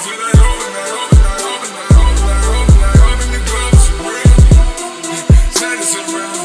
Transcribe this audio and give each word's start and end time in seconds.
Yeah. 0.00 0.32
this. 5.94 6.41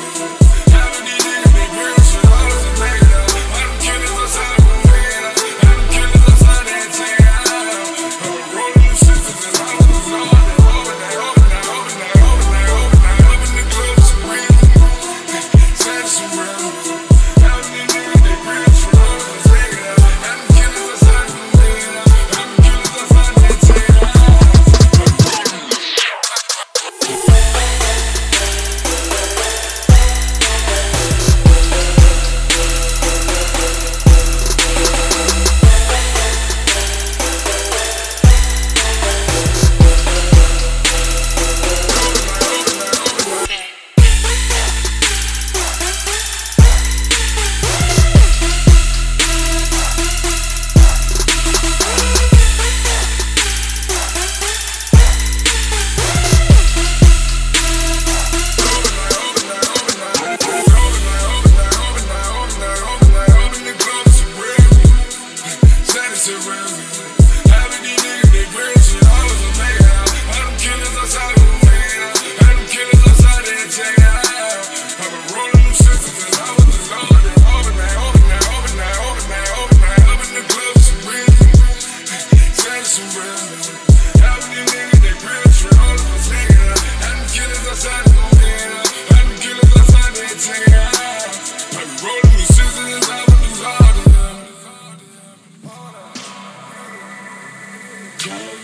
surrounding 66.28 67.17
Jay. 98.28 98.57